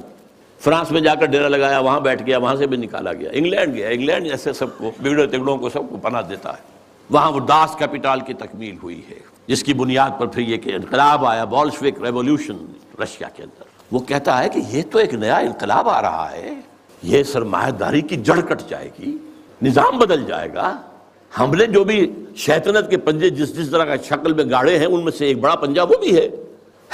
[0.60, 3.74] فرانس میں جا کر ڈیرا لگایا، وہاں بیٹھ گیا، وہاں سے بھی نکالا گیا۔ انگلینڈ
[3.74, 6.62] گیا، انگلینڈ ایسے سب کو بگڑے تگڑوں کو سب کو پناہ دیتا ہے۔
[7.10, 10.70] وہاں وہ داس کیپیٹال کی تکمیل ہوئی ہے، جس کی بنیاد پر پھر یہ کہ
[10.74, 12.56] انقلاب آیا، بولشوک ریولوشن
[13.02, 16.54] رشیا کے اندر۔ وہ کہتا ہے کہ یہ تو ایک نیا انقلاب آ رہا ہے،
[17.02, 19.16] یہ سرمایہ داری کی جڑ کٹ جائے گی،
[19.62, 20.76] نظام بدل جائے گا۔
[21.38, 24.86] ہم نے جو بھی شیطنت کے پنجے جس جس طرح کا شکل میں گاڑے ہیں،
[24.86, 26.28] ان میں سے ایک بڑا پنجہ وہ بھی ہے۔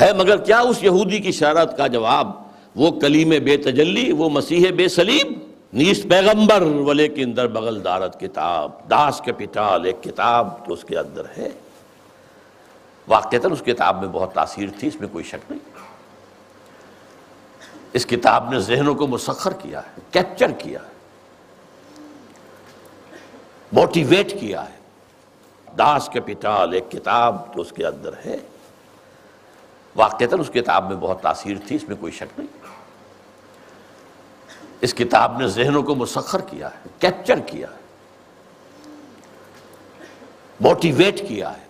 [0.01, 2.31] ہے، مگر کیا اس یہودی کی شرارت کا جواب؟
[2.77, 5.33] وہ کلیم بے تجلی، وہ مسیح بے سلیم
[5.73, 10.85] نیس پیغمبر و لیکن در بغل دارت کتاب، داس کے پٹال ایک کتاب تو اس
[10.85, 11.49] کے اندر ہے۔
[13.09, 15.79] واقعتاً اس کتاب میں بہت تاثیر تھی، اس میں کوئی شک نہیں۔
[17.93, 20.97] اس کتاب نے ذہنوں کو مسخر کیا ہے، کیپچر کیا ہے،
[23.73, 24.77] موٹیویٹ کیا ہے۔
[25.79, 28.37] داس کے پٹال ایک کتاب تو اس کے اندر ہے۔
[29.97, 32.67] واقعتاً اس کتاب میں بہت تاثیر تھی، اس میں کوئی شک نہیں۔
[34.81, 37.87] اس کتاب نے ذہنوں کو مسخر کیا ہے کیپچر کیا ہے
[40.61, 41.67] موٹیویٹ کیا ہے۔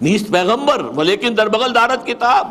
[0.00, 2.48] نیست پیغمبر وہ لیکن دربغل دارت کتاب،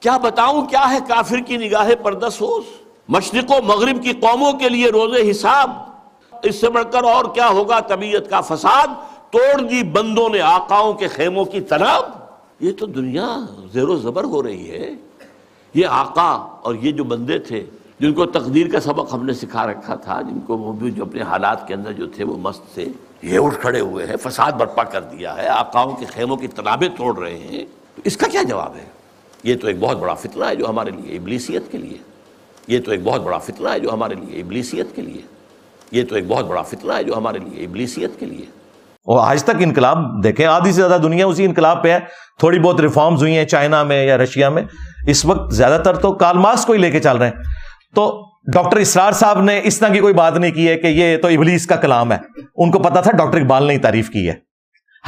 [0.00, 2.64] کیا بتاؤں کیا ہے کافر کی نگاہ پردسوس
[3.08, 5.70] مشرق و مغرب کی قوموں کے لیے روز حساب۔
[6.42, 8.86] اس سے بڑھ کر اور کیا ہوگا؟ طبیعت کا فساد،
[9.30, 12.25] توڑ دی بندوں نے آقاؤں کے خیموں کی تناب۔
[12.60, 13.38] یہ تو دنیا
[13.72, 14.90] زیر و زبر ہو رہی ہے۔
[15.74, 17.66] یہ آقا اور یہ جو بندے تھے،
[18.00, 21.02] جن کو تقدیر کا سبق ہم نے سکھا رکھا تھا، جن کو وہ بھی جو
[21.02, 22.84] اپنے حالات کے اندر جو تھے، وہ مست تھے،
[23.22, 26.88] یہ اٹھ کھڑے ہوئے ہیں، فساد برپا کر دیا ہے، آقاؤں کے خیموں کی تنابیں
[26.88, 27.64] توڑ رہے ہیں۔
[27.94, 28.84] تو اس کا کیا جواب ہے؟
[29.44, 31.98] یہ تو ایک بہت بڑا فتنہ ہے جو ہمارے لیے، ابلیسیت کے لیے۔
[32.68, 35.20] یہ تو ایک بہت بڑا فتنہ ہے جو ہمارے لیے، ابلیسیت کے لیے۔
[35.90, 38.44] یہ تو ایک بہت بڑا فتنہ ہے جو ہمارے لیے، ابلیسیت کے لیے۔
[39.06, 41.98] اور آج تک انقلاب دیکھیں، آدھی سے زیادہ دنیا اسی انقلاب پہ ہے۔
[42.38, 44.62] تھوڑی بہت ریفارمز ہوئی ہیں چائنا میں یا رشیا میں۔
[45.06, 47.34] اس وقت زیادہ تر تو کالماس کو ہی لے کے چل رہے ہیں۔
[47.94, 51.16] تو ڈاکٹر اسرار صاحب نے اس طرح کی کوئی بات نہیں کی ہے کہ یہ
[51.16, 52.18] تو ابلیس کا کلام ہے۔
[52.56, 54.46] ان کو پتا تھا ڈاکٹر اقبال نے تعریف کی ہے۔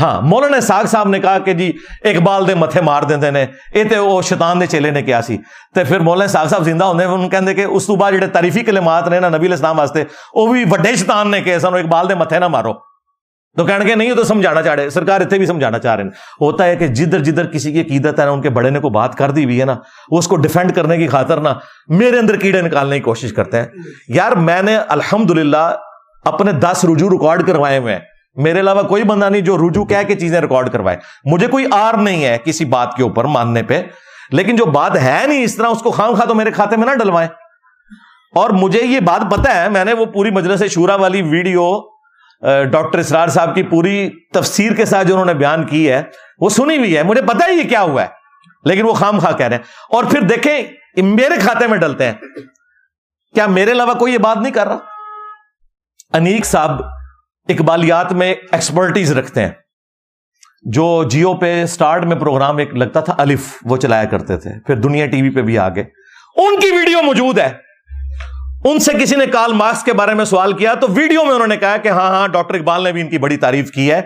[0.01, 1.73] ہاں مولانا ساگ صاحب نے کہا کہ جی
[2.05, 5.39] اقبال دے متھے مار دیں نے، یہ تو وہ شیطان دے چیلے نے کیا سی۔
[5.75, 8.61] تو پھر مولانا ساگ صاحب زندہ ہونے ان کہتے کہ اس تو بعد جڑے تعریفی
[8.61, 12.15] کلمات نے نا نبی الاسلام واسطے، وہ بھی وڈے شیطان نے کہ سنو اقبال دے
[12.15, 12.73] متھے نہ مارو۔
[13.59, 16.11] تو کہنے کے نہیں تو سمجھانا چاہ رہے سرکار اتنے بھی سمجھانا چاہ رہے ہیں۔
[16.41, 18.89] ہوتا ہے کہ جدھر جدھر کسی کی عقیدت ہے نا، ان کے بڑے نے کو
[18.89, 19.77] بات کر دی ہوئی ہے نا،
[20.11, 21.55] وہ اس کو ڈیفینڈ کرنے کی خاطر نا
[21.89, 23.67] میرے اندر کیڑے نکالنے کی کوشش کرتے ہیں۔
[24.09, 25.55] یار، میں نے الحمد
[26.25, 28.01] اپنے دس رجوع ریکارڈ کروائے ہوئے ہیں۔
[28.35, 31.95] میرے علاوہ کوئی بندہ نہیں جو رجوع کہہ کے چیزیں ریکارڈ کروائے۔ مجھے کوئی آر
[31.95, 33.83] نہیں ہے کسی بات کے اوپر ماننے پہ۔
[34.31, 36.87] لیکن جو بات ہے نہیں، اس طرح اس کو خام خواہ تو میرے کھاتے میں
[36.87, 37.29] نہ ڈلوائیں۔
[38.35, 41.98] اور مجھے یہ بات پتا ہے، میں نے وہ پوری مجلس شورا والی ویڈیو
[42.43, 46.03] ڈاکٹر اسرار صاحب کی پوری تفسیر کے ساتھ جو انہوں نے بیان کی ہے،
[46.39, 48.09] وہ سنی ہوئی ہے۔ مجھے پتا ہی یہ کیا ہوا ہے،
[48.65, 50.63] لیکن وہ خام خواہ کہہ رہے ہیں۔ اور پھر دیکھیں
[51.03, 52.13] میرے کھاتے میں ڈلتے ہیں۔
[53.35, 54.79] کیا میرے علاوہ کوئی یہ بات نہیں کر رہا؟
[56.13, 56.83] انیک صاحب
[57.49, 59.51] اقبالیات میں ایکسپرٹیز رکھتے ہیں۔
[60.63, 64.77] جو جیو پہ سٹارٹ میں پروگرام ایک لگتا تھا، الف وہ چلایا کرتے تھے۔ پھر
[64.77, 65.81] دنیا ٹی وی پہ بھی آگے۔
[66.37, 67.68] ان کی ویڈیو موجود ہے۔
[68.65, 71.47] ان سے کسی نے کال مارکس کے بارے میں سوال کیا تو ویڈیو میں انہوں
[71.47, 74.03] نے کہا کہ ہاں ہاں ڈاکٹر اقبال نے بھی ان کی بڑی تعریف کی ہے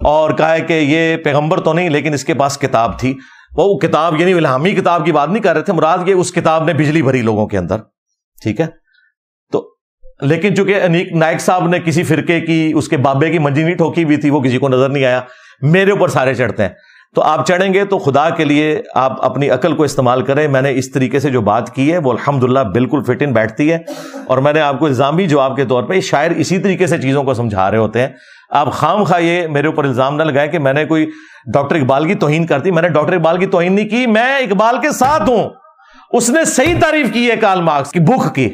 [0.00, 3.18] اور کہا ہے کہ یہ پیغمبر تو نہیں، لیکن اس کے پاس کتاب تھی۔
[3.56, 6.64] وہ کتاب یعنی الہامی کتاب کی بات نہیں کر رہے تھے، مراد یہ اس کتاب
[6.64, 7.76] نے بجلی بھری لوگوں کے اندر،
[8.42, 8.66] ٹھیک ہے؟
[9.52, 9.74] تو
[10.20, 13.74] لیکن چونکہ انیک نائک صاحب نے کسی فرقے کی، اس کے بابے کی منجی نہیں
[13.74, 15.20] ٹھوکی ہوئی تھی، وہ کسی کو نظر نہیں آیا۔
[15.60, 16.70] میرے اوپر سارے چڑھتے ہیں۔
[17.14, 20.62] تو آپ چڑھیں گے تو خدا کے لیے آپ اپنی عقل کو استعمال کریں۔ میں
[20.62, 22.42] نے اس طریقے سے جو بات کی ہے وہ الحمد
[22.74, 23.78] بالکل فٹ ان بیٹھتی ہے۔
[24.26, 27.24] اور میں نے آپ کو الزامی جواب کے طور پہ شاعر اسی طریقے سے چیزوں
[27.24, 28.08] کو سمجھا رہے ہوتے ہیں۔
[28.50, 31.10] آپ خام خواہ یہ میرے اوپر الزام نہ لگائے کہ میں نے کوئی
[31.52, 34.80] ڈاکٹر اقبال کی توہین کرتی میں نے ڈاکٹر اقبال کی توہین نہیں کی، میں اقبال
[34.80, 35.50] کے ساتھ ہوں۔
[36.10, 38.50] اس نے صحیح تعریف کی ہے کال مارکس کی بک کی۔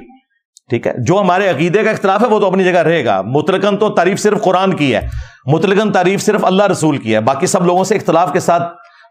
[0.70, 3.76] ٹھیک ہے؟ جو ہمارے عقیدے کا اختلاف ہے، وہ تو اپنی جگہ رہے گا۔ متلقن
[3.76, 5.08] تو تعریف صرف قرآن کی ہے
[5.46, 8.62] متلقن تعریف صرف اللہ رسول کی ہے، باقی سب لوگوں سے اختلاف کے ساتھ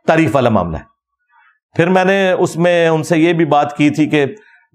[0.07, 0.83] تعریف والا معاملہ ہے۔
[1.75, 4.25] پھر میں نے اس میں ان سے یہ بھی بات کی تھی کہ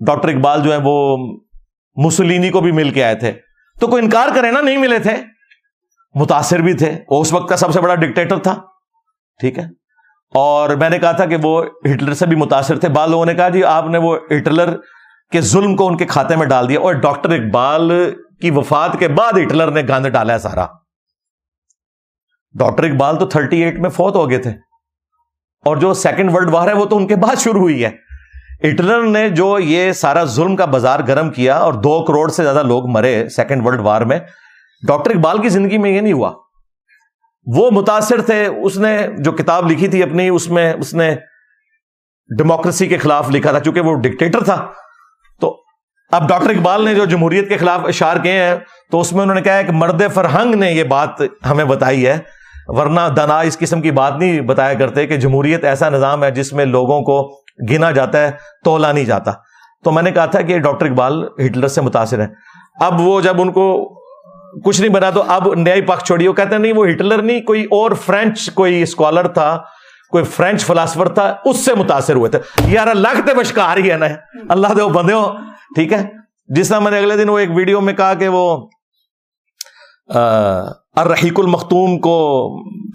[0.07, 1.17] ڈاکٹر اقبال جو ہے وہ
[1.97, 3.33] مسولینی کو بھی مل کے آئے تھے۔
[3.81, 5.13] تو کوئی انکار کرے نا، نہیں ملے تھے۔
[6.15, 8.55] متاثر بھی تھے۔ وہ اس وقت کا سب سے بڑا ڈکٹیٹر تھا۔
[9.41, 9.65] ٹھیک ہے؟
[10.35, 13.35] اور میں نے کہا تھا کہ وہ ہٹلر سے بھی متاثر تھے۔ بعض لوگوں نے
[13.35, 14.77] کہا جی آپ نے وہ ہٹلر
[15.33, 19.09] کے ظلم کو ان کے کھاتے میں ڈال دیا اور ڈاکٹر اقبال کی وفات کے
[19.09, 20.67] بعد ہٹلر نے گاند ڈالا ہے سارا
[22.53, 24.51] ڈاکٹر اقبال تو تھرٹی ایٹ میں فوت ہو گئے تھے۔
[25.65, 27.91] اور جو سیکنڈ ورلڈ وار ہے وہ تو ان کے بعد شروع ہوئی ہے۔
[28.69, 32.63] ہٹلر نے جو یہ سارا ظلم کا بازار گرم کیا اور دو کروڑ سے زیادہ
[32.63, 34.19] لوگ مرے سیکنڈ ورلڈ وار میں،
[34.87, 36.33] ڈاکٹر اقبال کی زندگی میں یہ نہیں ہوا۔
[37.47, 41.17] وہ متاثر تھے، اس نے جو کتاب لکھی تھی اپنی، اس میں، اس نے
[42.39, 44.73] ڈیموکریسی کے خلاف لکھا تھا، چونکہ وہ ڈکٹیٹر تھا۔
[46.15, 48.55] اب ڈاکٹر اقبال نے جو جمہوریت کے خلاف اشار کیے ہیں،
[48.91, 51.09] تو اس میں انہوں نے کہا کہ مرد فرہنگ نے یہ بات
[51.51, 52.19] ہمیں بتائی ہے،
[52.67, 56.53] ورنہ دنا اس قسم کی بات نہیں بتایا کرتے کہ جمہوریت ایسا نظام ہے جس
[56.53, 58.31] میں لوگوں کو گنا جاتا ہے،
[58.65, 59.33] تولا نہیں جاتا۔
[59.85, 62.27] تو میں نے کہا تھا کہ ڈاکٹر اقبال ہٹلر سے متاثر ہے
[62.81, 63.95] اب وہ جب ان کو
[64.65, 67.41] کچھ نہیں بنا تو اب نیائی پک چھوڑی۔ وہ کہتے ہیں، نہیں، وہ ہٹلر نہیں،
[67.41, 69.59] کوئی اور فرینچ، کوئی اسکالر تھا،
[70.11, 73.97] کوئی فرینچ فلاسفر تھا، اس سے متاثر ہوئے تھے۔ یار اللہ کے بشکار ہی ہے
[73.97, 74.07] نا۔
[74.49, 75.35] اللہ دے بندے ہو
[75.75, 76.09] ٹھیک ہے؟
[76.47, 78.69] جس طرح میں نے اگلے دن وہ ایک ویڈیو میں کہا کہ وہ
[80.97, 82.49] الرحیق المختوم کو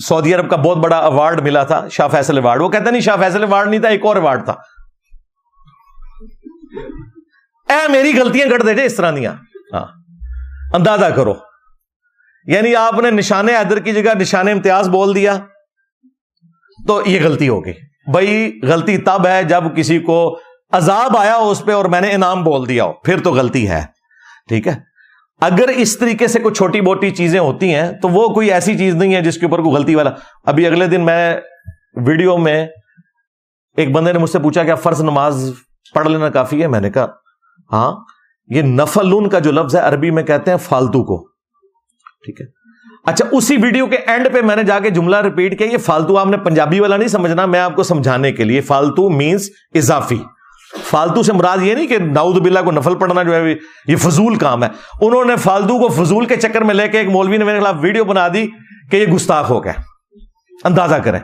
[0.08, 3.18] سعودی عرب کا بہت بڑا اوارڈ ملا تھا، شاہ فیصل ایوارڈ وہ کہتے نہیں، شاہ
[3.18, 4.54] فیصل ایوارڈ نہیں تھا، ایک اور ایوارڈ تھا۔
[7.70, 9.34] اے، میری غلطیاں کر دے جے اس طرح دیا۔
[9.74, 9.86] ہاں۔
[10.74, 11.34] اندازہ کرو۔
[12.46, 15.38] یعنی آپ نے نشان حیدر کی جگہ نشان امتیاز بول دیا،
[16.88, 17.74] تو یہ غلطی ہوگی
[18.12, 20.39] بھائی، غلطی تب ہے جب کسی کو
[20.72, 23.70] عذاب آیا ہو اس پہ اور میں نے انعام بول دیا ہو، پھر تو غلطی
[23.70, 23.86] ہے۔
[24.48, 24.76] ٹھیک ہے؟
[25.42, 28.96] اگر اس طریقے سے کوئی چھوٹی موٹی چیزیں ہوتی ہیں، تو وہ کوئی ایسی چیز
[28.96, 30.10] نہیں ہے جس کے اوپر کوئی غلطی والا۔
[30.46, 31.38] ابھی اگلے دن میں
[31.96, 32.68] ویڈیو میں
[33.78, 35.52] ایک بندے نے مجھ سے پوچھا کہ فرض نماز
[35.94, 37.08] پڑھ لینا کافی ہے؟ میں نے کہا
[37.72, 37.96] ہاں
[38.48, 41.28] یہ نفلون کا جو لفظ ہے عربی میں کہتے ہیں فالتو کو۔
[42.26, 42.46] ٹھیک ہے؟
[43.06, 46.18] اچھا اسی ویڈیو کے اینڈ پہ میں نے جا کے جملہ ریپیٹ کیا، یہ فالتو
[46.18, 50.20] آپ نے پنجابی والا نہیں سمجھنا، میں آپ کو سمجھانے کے لیے۔ فالتو مینس اضافی۔
[50.78, 53.56] فالتو سے مراد یہ نہیں کہ داؤد بلا کو نفل پڑھنا جو ہے
[53.88, 54.70] یہ فضول کام ہے۔
[55.02, 57.76] انہوں نے فالتو کو فضول کے چکر میں لے کے ایک مولوی نے میرے خلاف
[57.80, 58.48] ویڈیو بنا دی
[58.92, 59.74] کہ یہ گستاخ ہو گیا
[60.64, 61.20] اندازہ کریں۔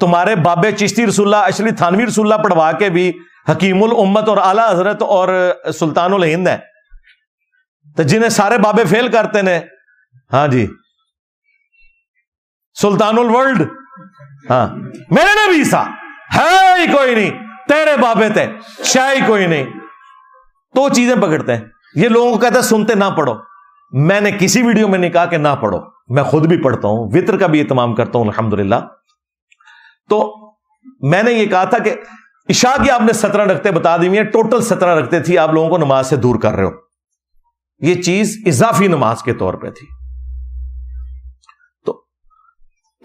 [0.00, 3.12] تمہارے بابے چشتی رسول اللہ، اشلی تھانوی رسول اللہ پڑھوا کے بھی
[3.50, 6.58] حکیم الامت اور اعلی حضرت اور سلطان الہند ہے
[7.96, 9.60] تو جنہیں سارے بابے فیل کرتے نے
[10.32, 10.66] ہاں جی۔
[12.80, 13.62] سلطان الورلڈ۔
[14.50, 14.66] ہاں۔
[15.10, 15.82] میرے نے بھی سا
[16.36, 18.46] ہے ہی کوئی نہیں۔ تیرے بابے تھے
[18.84, 19.64] شاہی کوئی نہیں۔
[20.74, 23.34] تو چیزیں پکڑتے ہیں۔ یہ لوگوں کو کہتے ہیں، سنتے نہ پڑھو۔
[23.92, 27.10] میں نے کسی ویڈیو میں نہیں کہا کہ نہ پڑھو۔ میں خود بھی پڑھتا ہوں،
[27.12, 28.72] وطر کا بھی اہتمام کرتا ہوں الحمد
[30.10, 30.34] تو
[31.00, 31.94] میں نے یہ کہا تھا کہ
[32.50, 35.78] عشاء کی آپ نے سترہ رکھتے بتا دی ٹوٹل سترہ رکھتے تھی آپ لوگوں کو
[35.78, 36.70] نماز سے دور کر رہے ہو۔
[37.78, 40.05] یہ چیز اضافی نماز کے طور پہ تھی۔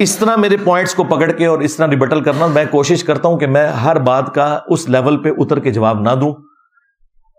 [0.02, 3.28] اس طرح میرے پوائنٹس کو پکڑ کے اور اس طرح ریبٹل کرنا، میں کوشش کرتا
[3.28, 6.34] ہوں کہ میں ہر بات کا اس لیول پہ اتر کے جواب نہ دوں۔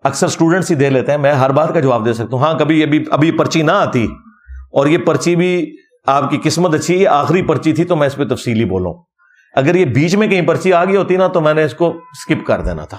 [0.04, 2.58] اکثر اسٹوڈنٹس ہی دے لیتے ہیں، میں ہر بات کا جواب دے سکتا ہوں۔ ہاں
[2.58, 4.08] کبھی ابھی ابھی پرچی نہ آتی
[4.72, 8.16] اور یہ پرچی بھی آپ کی قسمت اچھی، یہ آخری پرچی تھی تو میں اس
[8.16, 8.94] پہ تفصیلی بولوں۔
[9.54, 11.88] اگر یہ بیچ میں کہیں پرچی آ گئی ہوتی نا تو میں نے اس کو
[11.88, 12.98] اسکپ کر دینا تھا۔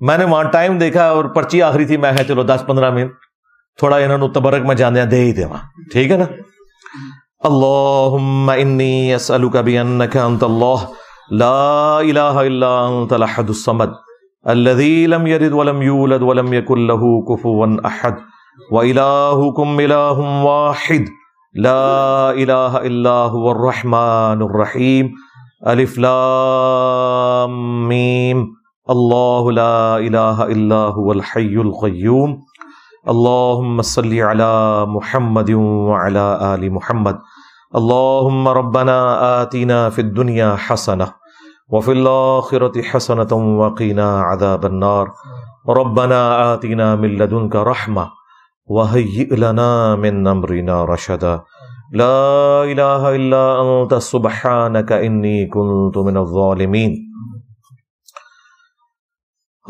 [0.00, 3.10] میں نے وہاں ٹائم دیکھا اور پرچی آخری تھی، میں چلو دس پندرہ منٹ،
[3.78, 6.24] تھوڑا انہوں نے تبرک میں جانے دے ہی دے وہاں ٹھیک ہے نا؟
[7.40, 10.88] اللهم اني اسالك بانك انت الله.
[11.32, 13.92] لا اله الا انت الاحد الصمد.
[14.48, 18.16] الذي لم يلد ولم يولد ولم يكن له كفوا احد
[18.72, 21.04] والهكم اله واحد.
[21.54, 25.12] لا اله الا هو الرحمن الرحيم.
[25.66, 27.52] الف لام
[27.88, 28.46] ميم.
[28.90, 32.40] الله لا اله الا هو الحي القيوم.
[33.08, 35.50] اللهم صل على محمد
[35.88, 37.18] وعلى ال محمد.
[37.70, 38.98] اللهم ربنا
[39.42, 41.14] آتنا في الدنيا حسنة
[41.70, 45.12] وفي الآخرة حسنة وقنا عذاب النار.
[45.68, 48.10] ربنا آتنا من لدنك رحمة
[48.66, 51.42] وهيئ لنا من أمرنا رشدا.
[51.92, 56.92] لا إله إلا أنت، سبحانك إني كنت من الظالمين.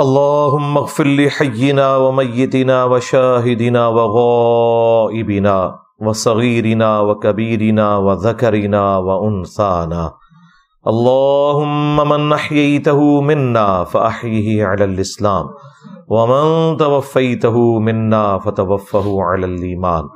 [0.00, 5.58] اللهم اغفر لحينا وميتنا وشاهدنا وغائبنا.
[6.06, 10.04] وصغيرنا وكبيرنا وذكرنا وأنثانا
[10.86, 15.50] اللهم من أحييته منا فأحيه على الإسلام
[16.08, 20.08] ومن توفيته منا فتوفه على الإيمان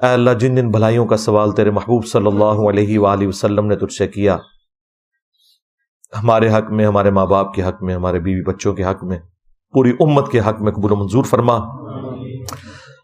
[0.00, 3.76] اے اللہ، جن جن بھلائیوں کا سوال تیرے محبوب صلی اللہ علیہ وآلہ وسلم نے
[3.76, 4.36] تجھ سے کیا،
[6.22, 9.18] ہمارے حق میں، ہمارے ماں باپ کے حق میں، ہمارے بیوی بچوں کے حق میں،
[9.74, 11.58] پوری امت کے حق میں قبول و منظور فرما۔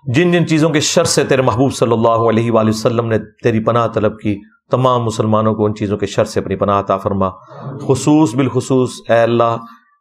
[0.07, 3.65] جن جن چیزوں کے شر سے تیرے محبوب صلی اللہ علیہ وآلہ وسلم نے تیری
[3.65, 4.41] پناہ طلب کی،
[4.71, 7.29] تمام مسلمانوں کو ان چیزوں کے شر سے اپنی پناہ عطا فرما۔
[7.89, 9.57] خصوص بالخصوص، اے اللہ،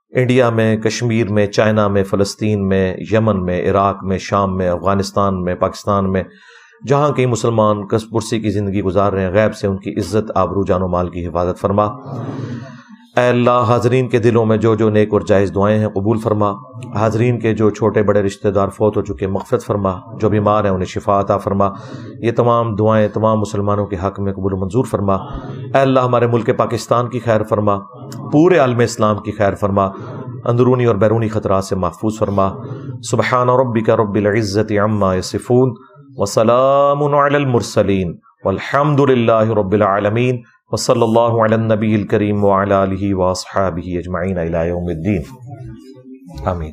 [0.09, 5.43] انڈیا میں، کشمیر میں، چائنا میں، فلسطین میں، یمن میں، عراق میں، شام میں، افغانستان
[5.43, 6.23] میں، پاکستان میں،
[6.87, 10.31] جہاں کئی مسلمان کس پرسی کی زندگی گزار رہے ہیں، غیب سے ان کی عزت،
[10.35, 11.87] آبرو، جان و مال کی حفاظت فرما۔
[13.17, 16.51] اے اللہ، حاضرین کے دلوں میں جو جو نیک اور جائز دعائیں ہیں قبول فرما۔
[16.95, 20.71] حاضرین کے جو چھوٹے بڑے رشتہ دار فوت ہو چکے، مغفرت فرما۔ جو بیمار ہیں،
[20.71, 21.69] انہیں شفا عطا فرما۔
[22.19, 25.15] یہ تمام دعائیں، تمام مسلمانوں کے حق میں قبول و منظور فرما۔
[25.73, 27.79] اے اللہ، ہمارے ملک پاکستان کی خیر فرما۔
[28.31, 29.85] پورے عالم اسلام کی خیر فرما۔
[30.45, 32.49] اندرونی اور بیرونی خطرات سے محفوظ فرما۔
[33.03, 35.73] سبحان ربی کا رب العزت عما یصفون
[36.17, 40.41] وسلام علی المرسلین۔ والحمد للہ رب العالمین۔
[40.73, 45.21] وصلی اللہ علی النبی الکریم وعلی آلہ واصحابہ اجمعین الى یوم الدین.
[46.45, 46.71] آمین.